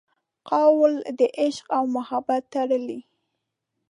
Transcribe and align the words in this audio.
قول 0.51 0.93
د 1.19 1.21
عشق 1.41 1.65
او 1.77 1.83
محبت 1.95 2.43
تړلي 2.53 2.99